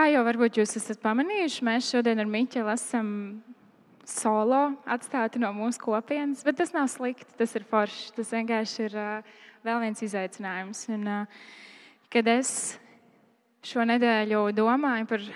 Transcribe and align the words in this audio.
Kā 0.00 0.06
jau 0.08 0.22
varbūt 0.24 0.56
jūs 0.56 0.70
esat 0.78 1.02
pamanījuši, 1.02 1.64
mēs 1.66 1.90
šodien 1.92 2.22
ar 2.22 2.28
Miķelu 2.32 2.70
esam 2.72 3.08
solo 4.08 4.60
atstāti 4.88 5.36
no 5.42 5.50
mūsu 5.52 5.82
kopienas, 5.82 6.40
bet 6.46 6.56
tas 6.56 6.72
nav 6.72 6.86
slikti. 6.88 7.34
Tas 7.36 7.52
ir 7.58 7.66
forši. 7.68 8.06
Tas 8.16 8.30
vienkārši 8.32 8.86
ir 8.86 8.94
uh, 8.96 9.34
vēl 9.66 9.82
viens 9.82 10.00
izaicinājums. 10.06 10.80
Un, 10.96 11.04
uh, 11.04 11.52
kad 12.08 12.32
es 12.32 12.54
šo 13.68 13.84
nedēļu 13.90 14.40
domāju 14.56 15.10
par 15.10 15.26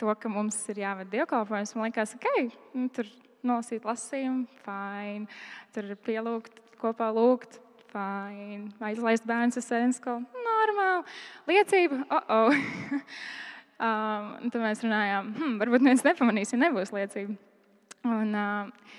to, 0.00 0.08
ka 0.22 0.32
mums 0.32 0.62
ir 0.72 0.80
jāved 0.86 1.12
dievkalpojums, 1.12 1.76
man 1.76 1.90
liekas, 1.90 2.16
ka 2.16 2.32
okay, 2.32 2.48
nu, 2.72 2.88
tur 2.96 3.10
nolasīt 3.44 3.84
lasījumu, 3.84 4.46
fine, 4.64 5.28
tur 5.76 5.92
pielūgt, 6.08 6.62
kopā 6.80 7.12
lūgt, 7.12 7.60
fine, 7.92 8.70
aizlaist 8.80 9.28
bērnu 9.28 9.60
uz 9.60 9.68
sēnes 9.68 10.00
skolu, 10.00 10.24
normāli, 10.48 11.18
liecība, 11.52 12.06
oh, 12.08 12.32
oh. 12.46 13.04
Um, 13.76 14.30
tad 14.48 14.62
mēs 14.62 14.80
runājām, 14.80 15.34
hmm, 15.36 15.56
varbūt 15.60 15.82
neviens 15.84 16.04
nepamanīs, 16.06 16.54
ja 16.54 16.58
nebūs 16.62 16.94
liecība. 16.96 17.34
Un, 18.08 18.30
uh, 18.32 18.94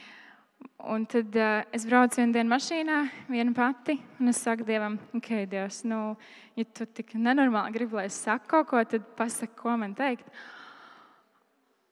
un 0.94 1.06
tad 1.10 1.34
uh, 1.34 1.64
es 1.74 1.88
braucu 1.90 2.20
vienu 2.20 2.36
dienu 2.36 2.52
mašīnā, 2.52 2.98
viena 3.26 3.56
pati, 3.58 3.96
un 4.22 4.30
es 4.30 4.44
saku 4.46 4.68
Dievam, 4.68 5.00
ok, 5.18 5.32
Dievs, 5.50 5.80
nu, 5.90 6.12
ja 6.54 6.66
tu 6.78 6.86
tik 6.86 7.16
nenormāli 7.18 7.74
gribi, 7.74 7.98
lai 7.98 8.06
es 8.12 8.20
saku 8.22 8.52
kaut 8.52 8.70
ko, 8.70 8.84
tad 8.86 9.08
pasaki, 9.18 9.58
ko 9.58 9.74
man 9.82 9.96
teikt. 9.98 10.30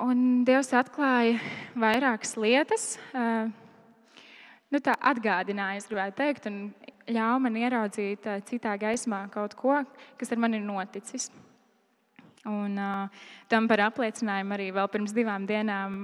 Un 0.05 0.43
Dievs 0.45 0.70
atklāja 0.77 1.40
vairākas 1.73 2.35
lietas, 2.38 2.85
uh, 3.17 3.49
nu, 4.70 4.77
tā 4.77 4.93
atgādināja, 5.02 5.81
es 5.81 5.90
gribētu 5.90 6.20
teikt, 6.21 6.52
un 6.52 6.70
ļāva 7.09 7.41
man 7.48 7.57
ieraudzīt 7.63 8.29
uh, 8.29 8.45
citā 8.45 8.77
gaismā 8.77 9.23
kaut 9.34 9.57
ko, 9.57 9.79
kas 10.21 10.35
ar 10.38 10.45
mani 10.45 10.62
ir 10.62 10.70
noticis. 10.70 11.32
Un, 12.46 12.77
uh, 12.77 13.26
tam 13.49 13.65
par 13.70 13.82
apliecinājumu 13.88 14.54
arī 14.54 14.70
vēl 14.76 14.90
pirms 14.93 15.13
divām 15.15 15.48
dienām 15.49 16.04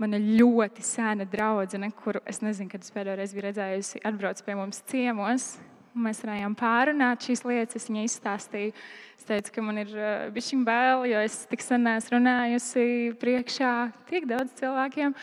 mana 0.00 0.20
ļoti 0.22 0.84
sena 0.86 1.26
draudzene, 1.28 1.90
kuru 1.98 2.22
es 2.30 2.40
nezinu, 2.40 2.70
kad 2.72 2.84
es 2.84 2.92
pēdējo 2.94 3.18
reizi 3.18 3.36
biju 3.36 3.46
redzējusi, 3.48 4.00
atbrauc 4.08 4.40
pie 4.46 4.56
mums 4.56 4.80
ciemos. 4.88 5.50
Mēs 5.90 6.22
varējām 6.22 6.54
pārunāt 6.54 7.26
šīs 7.26 7.42
lietas. 7.42 7.88
Viņa 7.90 8.04
izstāstīja, 8.06 8.72
es 9.18 9.26
teicu, 9.26 9.52
ka 9.56 9.64
man 9.66 9.80
ir 9.82 9.90
bijusi 10.32 10.58
bail, 10.64 11.02
jo 11.10 11.22
es 11.26 11.42
tik 11.50 11.64
sen 11.66 11.88
esmu 11.90 12.16
runājusi 12.16 12.84
priekšā 13.20 13.72
tik 14.08 14.28
daudz 14.30 14.54
cilvēkiem. 14.60 15.16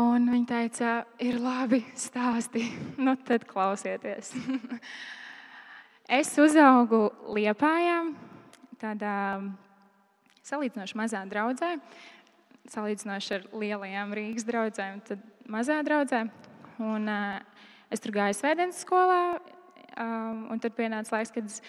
Un 0.00 0.30
viņa 0.32 0.48
teica, 0.48 0.94
ir 1.22 1.36
labi 1.38 1.84
stāsti, 2.00 2.64
nu 2.98 3.14
tad 3.28 3.44
klausieties. 3.46 4.32
es 6.20 6.32
uzaugu 6.40 7.04
Liepājā, 7.36 8.00
tādā 8.80 9.18
salīdzinoši 10.44 10.98
mazā 10.98 11.22
draudzē, 11.28 11.74
salīdzinoši 12.72 13.34
ar 13.38 13.48
lielajām 13.52 14.14
Rīgas 14.16 14.46
draugiem, 14.48 15.00
tad 15.06 15.24
mazā 15.50 15.80
draudzē. 15.86 16.24
Un, 16.82 17.08
uh, 17.08 17.64
es 17.92 18.02
tur 18.02 18.14
gāju 18.16 18.36
svētdienas 18.38 18.80
skolā, 18.84 19.38
um, 20.00 20.46
un 20.52 20.62
tad 20.62 20.76
pienāca 20.76 21.16
laiks, 21.16 21.32
kad 21.34 21.48
es 21.48 21.60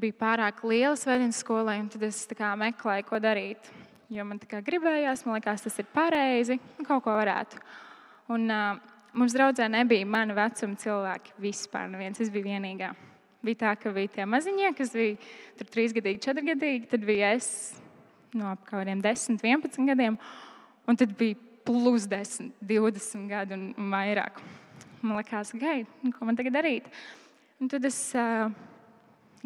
biju 0.00 0.16
pārāk 0.20 0.62
liela 0.66 0.96
svētdienas 0.98 1.42
skolai, 1.44 1.78
un 1.82 1.90
tad 1.92 2.06
es 2.08 2.24
kā, 2.36 2.54
meklēju, 2.60 3.08
ko 3.08 3.20
darīt. 3.22 3.72
Jo 4.12 4.22
man 4.26 4.38
tā 4.38 4.48
kā 4.50 4.62
gribējās, 4.62 5.24
man 5.26 5.40
liekas, 5.40 5.66
tas 5.66 5.80
ir 5.82 5.88
pareizi, 5.94 6.60
un 6.78 6.86
kaut 6.86 7.02
ko 7.04 7.14
varētu. 7.18 7.58
Un, 8.34 8.46
uh, 8.50 8.94
mums 9.16 9.34
draudzē 9.34 9.66
nebija 9.70 10.06
mana 10.06 10.34
vecuma 10.36 10.78
cilvēki 10.78 11.34
vispār. 11.42 11.90
Neviens, 11.90 12.20
es 12.22 12.30
biju 12.32 12.50
vienīgā. 12.50 12.92
Bija 13.46 13.62
tā, 13.62 13.72
ka 13.78 13.92
bija 13.94 14.10
tie 14.14 14.26
maziņie, 14.26 14.70
kas 14.78 14.94
bija 14.96 15.18
tur 15.58 15.68
trīsgadīgi, 15.74 16.22
četrgadīgi, 16.24 16.88
tad 16.90 17.04
bija 17.06 17.34
es, 17.36 17.48
no 18.36 18.52
ap 18.52 18.62
kaut 18.66 18.80
kādiem 18.82 19.02
10, 19.04 19.40
11 19.42 19.88
gadiem. 19.90 20.18
Un 20.86 20.98
tad 20.98 21.12
bija 21.18 21.38
plus 21.66 22.06
10, 22.06 22.52
20 22.62 23.26
gadi 23.30 23.56
un, 23.56 23.90
vairāk. 23.92 24.38
Man 25.02 25.18
liekas, 25.18 25.52
gaidi, 25.58 25.86
nu, 26.02 26.12
ko 26.14 26.28
man 26.28 26.38
tagad 26.38 26.54
darīt. 26.56 26.86
Un 27.60 27.70
tad 27.72 27.84
es 27.88 27.98
uh, 28.18 28.50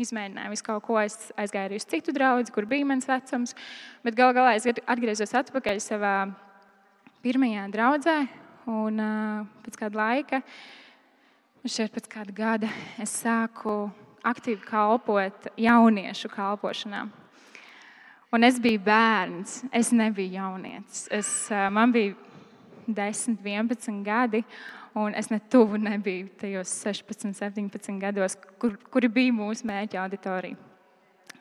izmēģināju 0.00 0.52
visu 0.52 0.66
kaut 0.66 0.84
ko. 0.86 0.98
Es 1.00 1.30
aizgāju 1.38 1.70
arī 1.70 1.80
uz 1.80 1.86
citu 1.88 2.14
draugu, 2.16 2.50
kur 2.54 2.68
bija 2.68 2.88
mans 2.88 3.08
vecums. 3.08 3.56
Bet 4.04 4.18
gal 4.18 4.34
galā 4.36 4.56
es 4.58 4.68
atgriezos 4.68 5.34
atpakaļ 5.40 5.80
savā 5.84 6.14
pirmajā 7.24 7.66
draudzē. 7.72 8.18
Un 8.70 9.00
uh, 9.02 9.48
pēc 9.64 9.78
kāda 9.80 9.98
laika, 9.98 10.42
šeit 11.64 11.94
pēc 11.94 12.06
kāda 12.12 12.34
gada, 12.36 12.68
es 13.00 13.14
sāku 13.22 13.88
aktīvi 14.26 14.60
kalpot 14.68 15.48
jauniešu 15.58 16.30
kalpošanā. 16.32 17.06
Un 18.30 18.46
es 18.46 18.60
biju 18.62 18.78
bērns, 18.86 19.56
es 19.74 19.88
nebiju 19.90 20.36
jaunietis. 20.36 21.08
Es, 21.10 21.30
man 21.74 21.90
bija 21.90 22.14
10, 22.86 23.40
11 23.42 24.04
gadi, 24.06 24.44
un 24.94 25.16
es 25.18 25.32
ne 25.32 25.40
tuvu 25.50 25.80
nebiju 25.82 26.28
tajos 26.38 26.70
16, 26.84 27.34
17 27.34 27.98
gados, 27.98 28.38
kur, 28.62 28.76
kuri 28.90 29.10
bija 29.10 29.34
mūsu 29.34 29.66
mērķa 29.66 30.04
auditorija. 30.04 30.58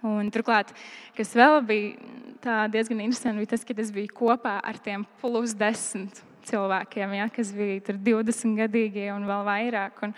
Un, 0.01 0.31
turklāt, 0.33 0.73
kas 1.13 1.35
vēl 1.35 1.59
bija 1.67 2.66
diezgan 2.73 3.03
interesanti, 3.03 3.44
bija 3.44 3.53
tas, 3.53 3.67
ka 3.67 3.78
es 3.78 3.94
biju 3.94 4.13
kopā 4.16 4.57
ar 4.57 4.81
tiem 4.81 5.05
plus 5.22 5.53
10 5.59 6.23
cilvēkiem, 6.49 7.17
ja, 7.19 7.29
kas 7.29 7.53
bija 7.53 7.83
20 7.91 8.57
gadīgi 8.63 9.09
un 9.13 9.29
vēl 9.29 9.45
vairāk. 9.45 10.05
Un, 10.07 10.17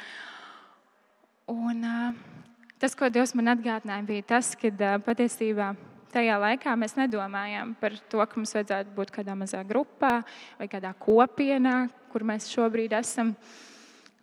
un, 1.52 1.88
tas, 2.80 2.96
ko 2.96 3.12
Dievs 3.12 3.36
man 3.36 3.58
atgādināja, 3.58 4.08
bija 4.08 4.30
tas, 4.38 4.56
ka 4.56 5.00
patiesībā 5.04 5.74
tajā 6.14 6.38
laikā 6.42 6.76
mēs 6.80 6.98
nedomājām 7.00 7.76
par 7.82 7.98
to, 8.12 8.22
ka 8.22 8.40
mums 8.40 8.56
vajadzētu 8.58 8.96
būt 8.96 9.14
kādā 9.16 9.36
mazā 9.38 9.64
grupā 9.68 10.22
vai 10.60 10.70
kādā 10.72 10.94
kopienā, 11.00 11.86
kur 12.12 12.26
mēs 12.28 12.50
šobrīd 12.52 12.96
esam. 13.00 13.36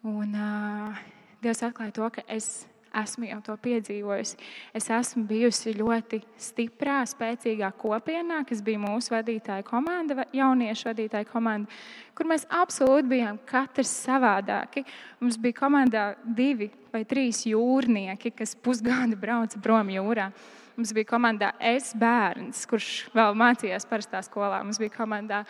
Un, 0.07 0.35
uh, 0.35 1.07
Dievs 1.39 1.63
atklāja 1.63 1.95
to, 1.95 2.07
ka 2.11 2.25
es 2.27 2.67
esmu 3.03 3.29
jau 3.29 3.39
to 3.45 3.55
piedzīvojusi. 3.63 4.39
Es 4.77 4.89
esmu 4.93 5.25
bijusi 5.29 5.75
ļoti 5.77 6.21
stiprā, 6.41 7.01
spēcīgā 7.09 7.71
kopienā, 7.79 8.41
kas 8.49 8.63
bija 8.65 8.81
mūsu 8.83 9.13
vadītāja 9.15 9.67
komanda, 9.67 10.27
jauniešu 10.35 10.91
vadītāja 10.91 11.29
komanda, 11.29 11.71
kur 12.17 12.29
mēs 12.31 12.47
absolūti 12.51 13.11
bijām 13.13 13.41
katrs 13.49 13.93
savādāki. 14.07 14.85
Mums 15.23 15.39
bija 15.41 15.61
komandā 15.61 16.07
divi 16.25 16.71
vai 16.93 17.05
trīs 17.09 17.45
jūrnieki, 17.49 18.35
kas 18.41 18.57
pusgadu 18.59 19.19
brauca 19.21 19.61
prom 19.63 19.93
jūrā. 19.95 20.31
Mums 20.79 20.93
bija 20.95 21.09
komandā 21.11 21.49
es 21.59 21.89
bērns, 21.99 22.61
kurš 22.71 23.09
vēl 23.11 23.33
mācījās 23.35 23.83
parastā 23.91 24.21
skolā. 24.23 24.61
Mums 24.63 24.79
bija 24.79 24.93
komandā 24.95 25.41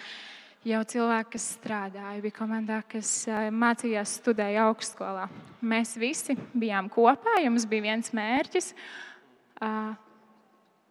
jau 0.65 0.79
cilvēki, 0.89 1.35
kas 1.35 1.49
strādāja, 1.59 2.23
bija 2.25 2.37
komandā, 2.39 2.79
kas 2.89 3.11
eh, 3.29 3.51
mācījās, 3.53 4.15
studēja 4.23 4.65
augstskolā. 4.71 5.27
Mēs 5.69 5.93
visi 6.01 6.33
bijām 6.57 6.89
kopā, 6.89 7.35
jo 7.43 7.53
mums 7.53 7.69
bija 7.69 7.91
viens 7.91 8.09
mērķis 8.17 8.71
uh, 8.73 9.93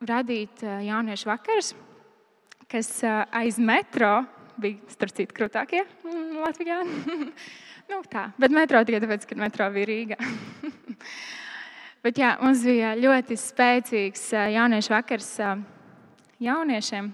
radīt 0.05 0.61
jauniešu 0.85 1.31
vakarus, 1.31 1.73
kas 2.69 2.91
uh, 3.07 3.23
aiz 3.41 3.57
metro 3.57 4.19
bija 4.61 4.93
starp 4.93 5.17
citu 5.17 5.33
krūtākie 5.41 5.81
mm, 5.81 6.37
Latvijā. 6.43 6.83
nu, 7.89 8.03
tā, 8.05 8.29
bet 8.37 8.53
metro 8.53 8.85
tikai 8.85 9.01
tāpēc, 9.01 9.25
ka 9.33 9.41
metro 9.41 9.73
bija 9.73 9.93
Rīgā. 9.95 10.21
Bet 12.07 12.21
jā, 12.21 12.29
mums 12.39 12.61
bija 12.63 12.93
ļoti 12.95 13.35
spēcīgs 13.35 14.21
jauniešu 14.53 14.93
vakars 14.93 15.25
jauniešiem, 16.39 17.09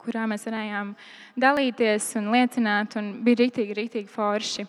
kurā 0.00 0.24
mēs 0.26 0.42
varējām 0.48 0.90
dalīties 1.38 2.08
un 2.18 2.26
liecināt, 2.32 2.96
un 2.98 3.12
bija 3.22 3.38
rītīgi, 3.44 3.76
rītīgi 3.78 4.10
forši. 4.10 4.66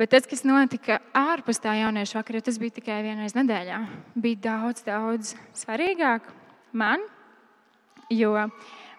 Bet 0.00 0.14
tas, 0.14 0.24
kas 0.30 0.46
notika 0.48 0.96
ārpus 1.12 1.60
tā 1.60 1.76
jauniešu 1.76 2.16
vakara, 2.22 2.40
tas 2.46 2.56
bija 2.62 2.78
tikai 2.78 3.02
vienreiz 3.04 3.36
nedēļā. 3.36 3.82
Bija 4.16 4.40
daudz, 4.48 4.80
daudz 4.88 5.34
svarīgāk 5.60 6.32
man, 6.72 7.04
jo 8.08 8.32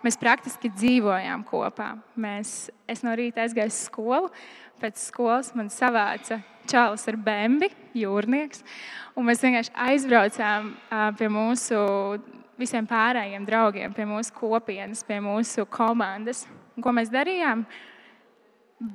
mēs 0.05 0.21
praktiski 0.21 0.69
dzīvojām 0.77 1.41
kopā. 1.49 1.95
Mēs, 2.21 2.67
es 2.85 3.01
no 3.01 3.17
rīta 3.17 3.47
aizgāju 3.47 3.73
uz 3.73 3.81
skolu, 3.89 4.29
pēc 4.79 5.01
skolas 5.01 5.51
man 5.57 5.69
savāca 5.73 6.39
čalis 6.69 7.07
ar 7.09 7.17
bembi, 7.19 7.69
jūrnieks. 7.97 8.63
Mēs 9.19 9.41
vienkārši 9.43 9.73
aizbraucām 9.87 10.73
pie 11.19 11.27
mūsu 11.33 11.79
visiem 12.59 12.87
pārējiem 12.87 13.45
draugiem, 13.47 13.93
pie 13.95 14.05
mūsu 14.07 14.35
kopienas, 14.35 15.03
pie 15.07 15.19
mūsu 15.23 15.65
komandas. 15.71 16.45
Un 16.77 16.85
ko 16.85 16.93
mēs 16.95 17.11
darījām? 17.11 17.65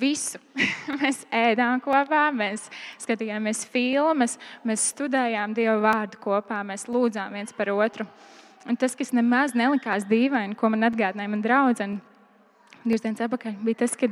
Visu. 0.00 0.40
mēs 1.02 1.26
ēdām 1.28 1.82
kopā, 1.84 2.28
mēs 2.32 2.70
skatījāmies 3.02 3.66
filmas, 3.68 4.38
mēs 4.64 4.86
studējām 4.94 5.52
Dieva 5.56 5.76
vārdu 5.82 6.22
kopā, 6.22 6.62
mēs 6.64 6.86
lūdzām 6.88 7.36
viens 7.36 7.52
par 7.52 7.72
otru. 7.74 8.08
Un 8.64 8.80
tas, 8.80 8.96
kas 8.96 9.12
nemaz 9.12 9.52
nelikās 9.52 10.06
dīvaini, 10.08 10.56
ko 10.56 10.72
man 10.72 10.88
atgādināja 10.88 11.34
mana 11.34 11.44
draudzene 11.44 12.00
divas 12.84 13.04
dienas 13.04 13.24
atpakaļ, 13.24 13.58
bija 13.64 13.82
tas, 13.84 13.96
ka 13.96 14.08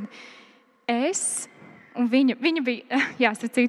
es 0.89 1.23
Un 1.99 2.07
viņa, 2.09 2.37
viņa 2.41 2.63
bija, 2.65 3.01
jāsaka, 3.27 3.67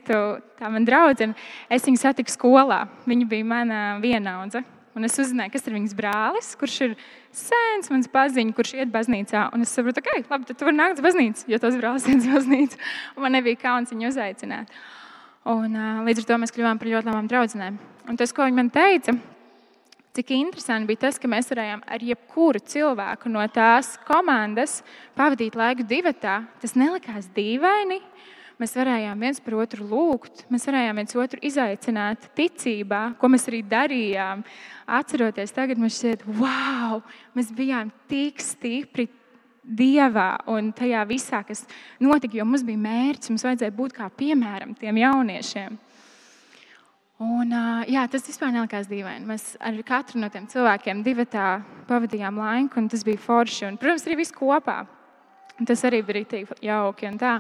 tā 0.59 0.71
mana 0.71 0.87
draudzene. 0.89 1.37
Es 1.73 1.85
viņu 1.85 2.01
satiku 2.01 2.33
skolā. 2.33 2.85
Viņa 3.09 3.29
bija 3.29 3.49
mana 3.49 3.83
vienaudze. 4.03 4.65
Un 4.95 5.03
es 5.09 5.17
uzzināju, 5.19 5.51
kas 5.51 5.65
ir 5.67 5.75
viņas 5.75 5.95
brālis, 5.99 6.49
kurš 6.59 6.75
ir 6.87 6.93
sens, 7.35 7.89
mans 7.91 8.07
paziņš, 8.13 8.55
kurš 8.55 8.77
iet 8.77 8.93
baznīcā. 8.95 9.49
Un 9.55 9.67
es 9.67 9.73
saprotu, 9.75 10.05
ka, 10.05 10.15
ok, 10.21 10.31
labi, 10.31 10.47
tad 10.47 10.61
tu 10.61 10.69
vari 10.69 10.79
nākt 10.79 11.01
uz 11.01 11.07
baznīcu, 11.09 11.49
jo 11.51 11.59
tas 11.59 11.79
brālis 11.81 12.07
iet 12.07 12.21
uz 12.23 12.29
baznīcu. 12.31 12.79
Un 13.17 13.27
man 13.27 13.35
nebija 13.35 13.59
kauns 13.59 13.91
viņu 13.91 14.13
uzaicināt. 14.13 14.71
Un, 15.51 15.75
līdz 16.07 16.23
ar 16.23 16.29
to 16.29 16.39
mēs 16.41 16.55
kļuvām 16.55 16.79
par 16.79 16.93
ļoti 16.93 17.11
labām 17.11 17.27
draudzenēm. 17.29 17.81
Un 18.07 18.21
tas, 18.21 18.31
ko 18.37 18.47
viņi 18.47 18.61
man 18.61 18.71
teica, 18.73 19.17
cik 20.15 20.31
interesanti 20.37 20.93
bija 20.93 21.07
tas, 21.09 21.19
ka 21.19 21.29
mēs 21.31 21.51
varējām 21.51 21.83
ar 21.91 22.03
jebkuru 22.07 22.61
cilvēku 22.63 23.33
no 23.33 23.43
tās 23.51 23.97
komandas 24.07 24.79
pavadīt 25.19 25.57
laiku 25.59 25.87
divatā. 25.91 26.45
Tas 26.63 26.77
nelikās 26.79 27.27
dīvaini. 27.35 27.99
Mēs 28.63 28.77
varējām 28.79 29.19
viens 29.19 29.41
par 29.43 29.57
otru 29.59 29.83
lūgt, 29.91 30.45
mēs 30.55 30.69
varējām 30.69 31.01
viens 31.01 31.17
otru 31.19 31.41
izaicināt 31.43 32.29
ticībā, 32.39 33.01
ko 33.19 33.31
mēs 33.33 33.49
arī 33.51 33.65
darījām. 33.67 34.45
Atceroties, 34.87 35.51
tagad 35.57 35.81
mums 35.83 35.99
šķiet, 35.99 36.23
wow, 36.39 37.01
mēs 37.35 37.51
bijām 37.57 37.91
tik 38.11 38.39
stipri 38.43 39.09
Dievā 39.65 40.45
un 40.53 40.69
tajā 40.77 41.01
visā, 41.09 41.39
kas 41.49 41.63
notika, 41.97 42.37
jo 42.37 42.45
mums 42.45 42.63
bija 42.69 42.83
mērķis, 42.85 43.31
mums 43.33 43.45
vajadzēja 43.47 43.73
būt 43.73 43.95
kā 43.97 44.11
piemēram 44.13 44.75
tiem 44.77 44.99
jauniešiem. 45.01 45.79
Un, 47.23 47.53
jā, 47.87 48.03
tas 48.11 48.25
vispār 48.27 48.51
nelikās 48.51 48.89
dīvaini. 48.91 49.23
Mēs 49.29 49.53
ar 49.63 49.77
katru 49.87 50.19
no 50.19 50.27
tiem 50.35 50.49
cilvēkiem 50.51 51.05
divi 51.07 51.27
tā 51.31 51.61
pavadījām 51.87 52.41
laiku, 52.43 52.81
un 52.81 52.89
tas 52.91 53.05
bija 53.07 53.21
forši. 53.23 53.69
Un, 53.69 53.79
protams, 53.79 54.07
arī 54.09 54.19
viss 54.19 54.35
kopā. 54.35 54.81
Un 55.61 55.69
tas 55.71 55.85
arī 55.87 56.01
bija 56.03 56.19
rītīgi 56.19 56.59
jauki. 56.67 57.07
Un, 57.07 57.21
tā. 57.21 57.37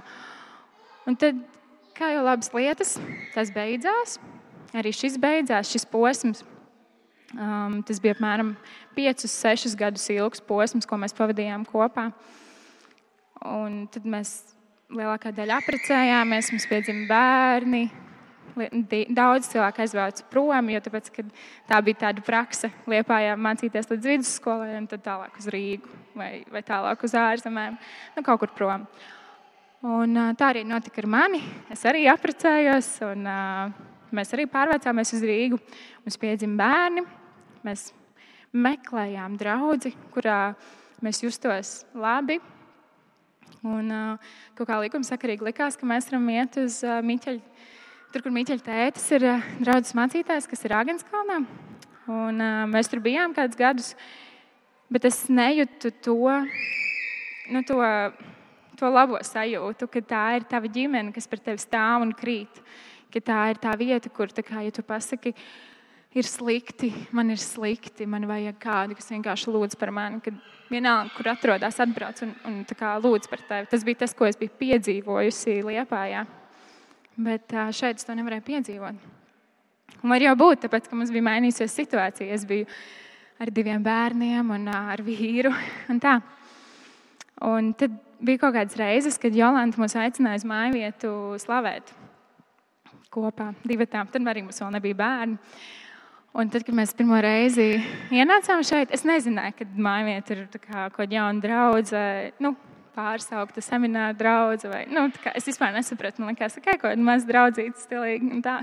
un 1.10 1.18
tad, 1.18 1.40
kā 1.98 2.12
jau 2.14 2.22
labas 2.22 2.52
lietas, 2.54 2.94
tas 3.34 3.50
beidzās. 3.54 4.20
Arī 4.74 4.94
šis 4.94 5.18
beidzās, 5.18 5.72
šis 5.74 5.88
posms. 5.90 6.44
Um, 7.34 7.80
tas 7.82 7.98
bija 7.98 8.14
apmēram 8.14 8.54
5, 8.94 9.26
6 9.26 9.74
gadus 9.78 10.06
ilgs 10.14 10.42
posms, 10.46 10.86
ko 10.86 11.00
mēs 11.02 11.16
pavadījām 11.18 11.66
kopā. 11.66 12.12
Un 13.42 13.88
tad 13.90 14.06
mēs 14.06 14.36
lielākā 14.94 15.34
daļa 15.34 15.58
apprecējāmies, 15.58 16.54
mums 16.54 16.70
piedzima 16.70 17.08
bērni. 17.10 17.88
Daudz 18.54 19.48
cilvēku 19.50 19.82
aizbrauca 19.82 20.26
prom, 20.30 20.68
jo 20.70 20.80
tāpēc, 20.84 21.10
tā 21.66 21.80
bija 21.82 22.00
tāda 22.04 22.22
praksa, 22.22 22.70
liepājā 22.90 23.34
mācīties 23.34 23.90
līdz 23.90 24.10
vidusskolai, 24.12 24.76
un 24.78 24.86
tad 24.90 25.02
tālāk 25.02 25.40
uz 25.40 25.48
Rīgu 25.50 25.90
vai, 26.14 26.44
vai 26.52 26.62
tālāk 26.66 27.02
uz 27.02 27.16
ārzemēm, 27.18 27.74
nu, 28.14 28.22
kaut 28.22 28.44
kur 28.44 28.54
prom. 28.54 28.86
Un, 29.84 30.14
tā 30.38 30.52
arī 30.52 30.62
notika 30.64 31.02
ar 31.02 31.10
mani. 31.10 31.42
Es 31.74 31.82
arī 31.88 32.06
apprecējos, 32.08 32.94
un 33.10 33.26
mēs 34.14 34.32
arī 34.36 34.46
pārvācāmies 34.48 35.12
uz 35.18 35.26
Rīgu. 35.26 35.58
Mums 36.06 36.20
piedzima 36.22 36.62
bērni, 36.62 37.04
mēs 37.66 37.90
meklējām 38.54 39.34
draugu, 39.40 39.92
kurā 40.14 40.54
mēs 41.04 41.24
justos 41.26 41.80
labi. 41.98 42.38
Un, 43.64 43.90
kaut 44.54 44.68
kā 44.68 44.78
likumsakarīgi 44.84 45.50
likās, 45.50 45.76
ka 45.80 45.88
mēs 45.88 46.10
varam 46.10 46.28
iet 46.32 46.58
uz 46.60 46.82
Miķeļa, 46.84 47.40
tur, 48.14 48.22
kur 48.22 48.34
Miķeļa 48.34 48.62
tētis 48.62 49.08
ir 49.16 49.24
uh, 49.26 49.46
draugs 49.58 49.90
mācītājs, 49.98 50.46
kas 50.46 50.60
ir 50.62 50.76
Agenskalnā. 50.78 51.40
Un, 52.06 52.38
uh, 52.38 52.60
mēs 52.70 52.86
tur 52.92 53.00
bijām 53.02 53.34
kādus 53.34 53.58
gadus, 53.58 53.88
bet 54.92 55.08
es 55.08 55.24
nejūtu 55.26 55.90
to, 56.04 56.14
nu, 57.50 57.62
to, 57.66 57.80
to 58.78 58.90
labo 58.92 59.18
sajūtu, 59.18 59.88
ka 59.90 60.02
tā 60.06 60.24
ir 60.38 60.46
tava 60.46 60.70
ģimene, 60.70 61.10
kas 61.16 61.26
par 61.30 61.42
tevi 61.42 61.62
stāv 61.64 62.04
un 62.06 62.12
krīt. 62.14 62.62
Ka 63.10 63.22
tā 63.32 63.40
ir 63.50 63.60
tā 63.62 63.74
vieta, 63.80 64.12
kur, 64.14 64.30
tā 64.30 64.46
kā, 64.46 64.62
ja 64.62 64.74
tu 64.74 64.86
pasaki, 64.86 65.34
ir 66.14 66.30
slikti, 66.30 66.92
man 67.14 67.34
ir 67.34 67.42
slikti, 67.42 68.06
man 68.06 68.28
vajag 68.30 68.62
kādu, 68.62 68.98
kas 68.98 69.10
vienkārši 69.10 69.50
lūdz 69.56 69.80
par 69.80 69.90
mani. 69.94 70.22
Kad 70.22 70.38
vienalga, 70.70 71.10
kur 71.16 71.32
atrodas, 71.34 71.82
atbrauc 71.82 72.22
un, 72.22 72.38
un 72.46 72.62
lūdz 73.08 73.30
par 73.32 73.42
tevi. 73.50 73.70
Tas 73.74 73.82
bija 73.86 74.04
tas, 74.06 74.14
ko 74.14 74.30
es 74.30 74.38
biju 74.38 74.54
piedzīvojusi 74.62 75.58
Lietpājā. 75.66 76.26
Bet 77.16 77.52
šeit 77.76 78.00
es 78.00 78.06
to 78.06 78.14
nevarēju 78.16 78.46
piedzīvot. 78.48 79.10
Un 80.02 80.12
var 80.12 80.22
jau 80.24 80.34
būt, 80.36 80.64
tāpēc, 80.64 80.88
ka 80.90 80.98
mums 80.98 81.12
bija 81.14 81.24
mainījusies 81.24 81.76
situācija. 81.78 82.34
Es 82.34 82.44
biju 82.48 82.66
ar 83.40 83.50
diviem 83.54 83.82
bērniem 83.84 84.50
un 84.56 84.66
ar 84.72 85.02
vīru. 85.04 85.52
Un 85.92 86.00
tā. 86.02 86.18
un 87.44 87.72
tad 87.74 87.94
bija 88.24 88.40
kaut 88.40 88.54
kādas 88.54 88.76
reizes, 88.78 89.18
kad 89.20 89.34
Jolanta 89.36 89.80
mūs 89.80 89.96
aicināja 89.98 90.40
uz 90.40 90.44
māju 90.48 90.76
vietu 90.78 91.12
slavēt 91.42 91.90
kopā, 93.14 93.52
divi 93.66 93.86
tām. 93.90 94.08
Tad 94.10 94.26
arī 94.30 94.42
mums 94.44 94.60
vēl 94.62 94.72
nebija 94.74 94.98
bērni. 94.98 95.38
Un 96.34 96.48
tad, 96.50 96.64
kad 96.66 96.74
mēs 96.74 96.94
pirmo 96.98 97.18
reizi 97.22 97.76
ienācām 98.10 98.64
šeit, 98.66 98.90
es 98.94 99.04
nezināju, 99.06 99.54
ka 99.60 99.66
mājvieta 99.86 100.34
ir 100.34 100.46
kaut 100.56 100.96
kāda 100.96 101.14
jauna 101.20 101.44
draudzene. 101.44 102.32
Nu, 102.42 102.56
pārsaukta 102.94 103.62
semināra 103.64 104.14
drauga. 104.16 104.82
Nu, 104.90 105.06
es 105.34 105.48
vispār 105.48 105.74
nesapratu, 105.76 106.22
man 106.22 106.32
liekas, 106.32 106.58
ka 106.60 106.72
kaut 106.72 106.84
kāda 106.86 107.06
maza 107.06 107.28
draudzīta 107.28 107.82
stilīga. 107.82 108.30
Un, 108.30 108.42
tā. 108.44 108.58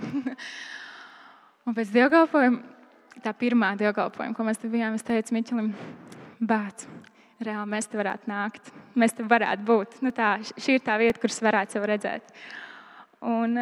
un 1.68 1.78
pēc 1.78 1.94
dievkalpojuma, 1.96 2.62
tā 3.26 3.36
pirmā 3.38 3.74
dievkalpojuma, 3.80 4.36
ko 4.38 4.48
mēs 4.48 4.62
te 4.62 4.72
bijām, 4.72 4.98
es 4.98 5.08
teicu 5.08 5.38
Miķelim, 5.38 5.72
bāc, 6.40 6.88
reāli 7.44 7.76
mēs 7.76 7.92
te 7.92 8.02
varētu 8.02 8.32
nākt. 8.32 8.74
Mēs 9.00 9.16
te 9.18 9.28
varētu 9.28 9.68
būt. 9.68 10.02
Nu, 10.06 10.12
tā, 10.16 10.34
šī 10.56 10.80
ir 10.80 10.86
tā 10.86 10.98
vieta, 11.02 11.22
kuras 11.22 11.42
varētu 11.44 11.78
sev 11.78 11.88
redzēt. 11.92 12.36
Un, 13.22 13.58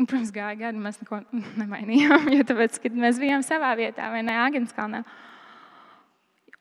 Un, 0.00 0.06
protams, 0.08 0.30
gāja 0.32 0.56
gadi, 0.56 0.80
mēs 0.80 0.96
neko 1.02 1.18
nemainījām, 1.60 2.30
jo 2.38 2.44
tāpēc, 2.48 2.78
mēs 2.96 3.18
bijām 3.20 3.42
savā 3.44 3.74
vietā, 3.76 4.06
vai 4.08 4.22
ne 4.24 4.32
Agenskalnā. 4.46 5.02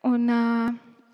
Un 0.10 0.26
uh, 0.28 0.74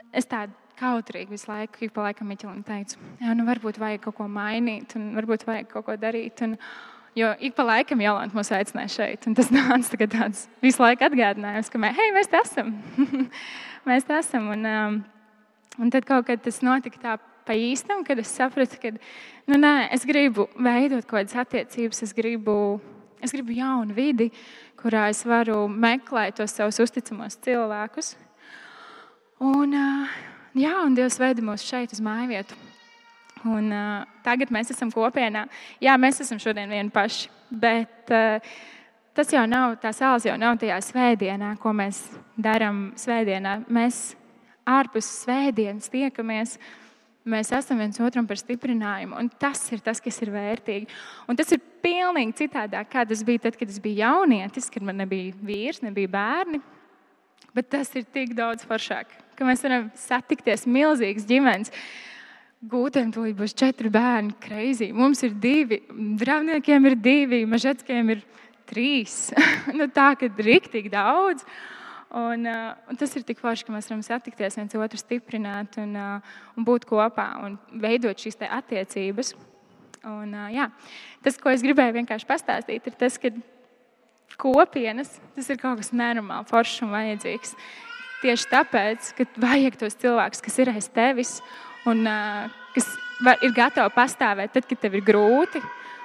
es 0.09 0.25
tādu 0.29 0.64
kautrīgi 0.79 1.33
visu 1.33 1.49
laiku, 1.51 1.85
ik 1.85 1.93
pa 1.95 2.09
laikam 2.09 2.29
Miķelim 2.29 2.63
teicu, 2.67 2.99
jā, 3.21 3.35
nu 3.37 3.45
varbūt 3.47 3.79
vajag 3.81 4.03
kaut 4.05 4.17
ko 4.19 4.27
mainīt, 4.31 4.95
un 4.99 5.13
varbūt 5.17 5.45
vajag 5.47 5.69
kaut 5.71 5.87
ko 5.87 5.95
darīt. 5.99 6.43
Un, 6.45 6.57
jo 7.15 7.31
ik 7.39 7.55
pa 7.57 7.65
laikam 7.67 8.01
Jolanta 8.03 8.37
mūs 8.37 8.51
aicināja 8.55 8.91
šeit, 8.95 9.27
un 9.29 9.37
tas 9.37 9.51
nāca 9.55 10.07
tāds 10.07 10.47
visu 10.63 10.83
laiku 10.83 11.07
atgādinājums, 11.07 11.71
ka 11.71 11.81
mē, 11.81 11.93
hei, 11.95 12.09
mēs 12.15 12.31
te 12.31 12.41
esam. 12.41 12.73
mēs 13.89 14.07
te 14.07 14.19
esam. 14.19 14.51
Un, 14.55 14.67
um, 14.71 14.99
un 15.79 15.95
tad 15.95 16.07
kaut 16.07 16.27
kad 16.29 16.43
tas 16.43 16.61
notika 16.65 17.01
tā 17.01 17.15
pa 17.45 17.53
īstam, 17.53 18.03
kad 18.05 18.19
es 18.19 18.33
sapratu, 18.33 18.79
ka 18.81 18.91
nu, 18.95 19.57
nē, 19.57 19.87
es 19.95 20.05
gribu 20.07 20.49
veidot 20.57 21.05
kaut 21.05 21.21
kādas 21.21 21.37
attiecības, 21.45 22.01
es 22.07 22.13
gribu, 22.17 22.55
es 23.23 23.33
gribu 23.35 23.53
jaunu 23.55 23.95
vidi, 23.95 24.31
kurā 24.81 25.07
es 25.13 25.21
varu 25.25 25.65
meklēt 25.69 26.39
tos 26.39 26.55
savus 26.57 26.81
uzticamos 26.81 27.37
cilvēkus. 27.45 28.15
Un, 29.45 29.75
jā, 30.55 30.75
un 30.85 30.95
Dievs 30.97 31.19
veida 31.21 31.43
mūs 31.45 31.65
šeit 31.65 31.93
uz 31.95 32.01
māju 32.03 32.31
vietu. 32.31 32.57
Un, 33.45 33.69
uh, 33.69 34.05
tagad 34.25 34.49
mēs 34.53 34.71
esam 34.73 34.89
kopienā. 34.93 35.45
Jā, 35.83 35.97
mēs 36.01 36.23
esam 36.23 36.39
šodien 36.41 36.71
vieni 36.71 36.89
paši, 36.93 37.29
bet 37.51 38.13
uh, 38.13 38.55
tas 39.13 39.33
jau 39.35 39.43
nav, 39.49 39.75
tā 39.83 39.91
sāls 39.93 40.25
jau 40.25 40.37
nav 40.41 40.57
tajā 40.61 40.79
svētdienā, 40.87 41.53
ko 41.61 41.75
mēs 41.77 42.07
darām 42.41 42.87
svētdienā. 42.97 43.59
Mēs 43.69 44.15
ārpus 44.65 45.11
svētdienas 45.21 45.91
tiekamies 45.93 46.57
Mēs 47.25 47.49
esam 47.57 47.79
viens 47.81 47.97
otram 48.05 48.27
par 48.29 48.37
stiprinājumu, 48.37 49.17
un 49.17 49.31
tas 49.41 49.63
ir 49.73 49.79
tas, 49.81 49.97
kas 49.97 50.19
ir 50.21 50.29
vērtīgi. 50.29 50.85
Un 51.25 51.37
tas 51.39 51.49
ir 51.55 51.61
pilnīgi 51.81 52.35
citādāk, 52.43 52.91
kā 52.91 53.01
tas 53.09 53.23
bija 53.25 53.47
tad, 53.47 53.57
kad 53.57 53.71
es 53.71 53.79
biju 53.81 54.03
jaunietis, 54.03 54.69
kad 54.69 54.85
man 54.85 55.01
nebija 55.01 55.33
vīrs, 55.41 55.81
nebija 55.81 56.11
bērni. 56.13 56.59
Bet 57.57 57.71
tas 57.73 57.89
ir 57.97 58.05
tik 58.13 58.35
daudz 58.37 58.67
foršāk, 58.69 59.09
ka 59.37 59.47
mēs 59.47 59.63
varam 59.65 59.89
satikties 59.99 60.65
milzīgas 60.69 61.27
ģimenes. 61.29 61.73
Gūtēm 62.65 63.11
tūlīt 63.13 63.37
būs 63.37 63.53
četri 63.57 63.91
bērni, 63.93 64.33
kreizī. 64.41 64.89
Mums 64.95 65.21
ir 65.27 65.35
divi, 65.37 65.81
dravniekiem 65.91 66.89
ir 66.89 66.95
divi, 66.97 67.43
mažetskiem 67.49 68.09
ir 68.15 68.23
trīs. 68.69 69.29
nu, 69.77 69.89
tā, 69.93 70.13
ka 70.17 70.29
ir 70.29 70.45
riktīgi 70.49 70.91
daudz. 70.93 71.45
Un, 72.15 72.45
uh, 72.47 72.77
un 72.89 72.97
tas 72.97 73.11
ir 73.17 73.25
tik 73.27 73.41
forši, 73.41 73.65
ka 73.67 73.73
mēs 73.75 73.89
varam 73.89 74.03
satikties, 74.05 74.55
viens 74.55 74.77
otru 74.79 74.99
stiprināt 75.01 75.75
un, 75.81 75.97
uh, 75.99 76.37
un 76.55 76.67
būt 76.67 76.85
kopā 76.87 77.27
un 77.43 77.57
veidot 77.81 78.21
šīs 78.21 78.39
attiecības. 78.45 79.33
Un, 80.05 80.31
uh, 80.31 80.47
jā, 80.53 80.69
tas, 81.25 81.37
ko 81.41 81.51
es 81.51 81.65
gribēju 81.65 81.97
vienkārši 81.97 82.29
pastāstīt, 82.29 82.87
ir 82.87 82.95
tas, 82.95 83.17
ka 83.19 83.33
kopienas 84.37 85.17
tas 85.35 85.49
ir 85.49 85.59
kaut 85.59 85.81
kas 85.81 85.91
nenormāli, 85.95 86.47
foršs 86.49 86.85
un 86.85 86.93
vajadzīgs. 86.93 87.55
Tieši 88.25 88.47
tāpēc, 88.49 89.09
ka 89.13 89.25
vajag 89.37 89.75
tos 89.77 89.97
cilvēkus, 90.01 90.39
kas 90.41 90.55
ir 90.63 90.71
aiz 90.71 90.87
tevis 90.89 91.35
un 91.85 91.99
uh, 92.09 92.47
kas 92.73 92.87
var, 93.21 93.37
ir 93.45 93.51
gatavi 93.53 93.93
pastāvēt 93.93 94.55
tad, 94.55 94.65
kad 94.65 94.79
tev 94.81 94.95
ir 94.97 95.03
grūti. 95.05 95.61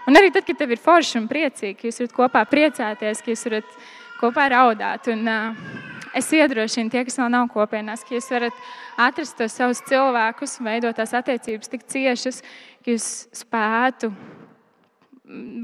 Un 0.09 0.19
arī 0.21 0.29
tad, 0.35 0.45
kad 0.45 0.59
tev 0.61 0.75
ir 0.75 0.83
forši 0.83 1.17
un 1.21 1.29
priecīgi, 1.31 1.79
ka 1.79 1.89
jūs 1.89 2.03
varat 2.03 2.17
kopā 2.19 2.43
priecāties, 2.51 3.23
ka 3.25 3.33
jūs 3.33 3.47
varat 3.49 3.79
kopā 4.21 4.51
raudāt. 4.53 5.09
Un, 5.15 5.25
uh, 5.33 5.89
es 6.21 6.29
iedrošinu 6.37 6.93
tie, 6.93 7.07
kas 7.09 7.17
vēl 7.23 7.33
nav 7.33 7.49
kopienās, 7.55 8.05
ka 8.05 8.19
jūs 8.19 8.29
varat 8.35 8.61
atrast 9.01 9.39
tos 9.41 9.57
savus 9.57 9.81
cilvēkus, 9.89 10.59
veidot 10.67 11.01
tās 11.01 11.17
attiecības 11.17 11.73
tik 11.73 11.89
ciešas, 11.89 12.43
ka 12.85 12.93
jūs 12.93 13.09
spētu 13.41 14.13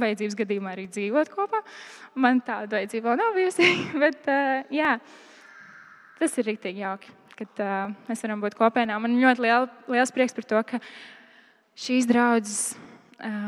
vajadzības 0.00 0.40
gadījumā 0.40 0.72
arī 0.72 0.88
dzīvot 0.88 1.30
kopā. 1.32 1.60
Man 2.16 2.40
tāda 2.46 2.78
vajadzība 2.78 3.12
vēl 3.12 3.22
nav 3.22 3.36
bijusi. 3.36 3.70
Bet, 4.06 4.28
jā, 4.72 4.96
tas 6.20 6.36
ir 6.40 6.48
rīktīgi 6.50 6.84
jauki, 6.84 7.12
kad 7.36 7.62
mēs 8.08 8.24
varam 8.24 8.44
būt 8.44 8.56
kopienā. 8.58 8.98
Man 9.02 9.18
ļoti 9.20 9.44
liel, 9.44 9.68
liels 9.92 10.14
prieks 10.14 10.36
par 10.36 10.48
to, 10.48 10.62
ka 10.72 10.80
šīs 11.76 12.08
draudzes 12.08 12.62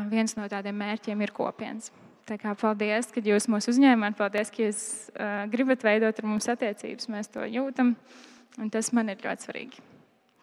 viens 0.09 0.35
no 0.37 0.45
tādiem 0.49 0.77
mērķiem 0.77 1.25
ir 1.25 1.33
kopienas. 1.35 1.91
Tā 2.29 2.37
kā 2.37 2.51
paldies, 2.53 3.07
ka 3.09 3.23
jūs 3.25 3.47
mūs 3.49 3.65
uzņēmāt. 3.71 4.13
Paldies, 4.19 4.51
ka 4.53 4.61
jūs 4.61 4.81
uh, 5.15 5.47
gribat 5.49 5.81
veidot 5.85 6.19
ar 6.21 6.27
mums 6.29 6.45
attiecības. 6.51 7.09
Mēs 7.09 7.31
to 7.33 7.45
jūtam. 7.49 7.95
Tas 8.69 8.91
man 8.93 9.09
ir 9.09 9.23
ļoti 9.23 9.47
svarīgi. 9.47 9.81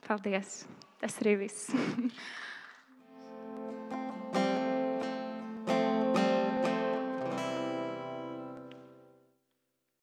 Paldies! 0.09 0.65
Tas 0.99 1.21
arī 1.23 1.37
viss. 1.45 1.71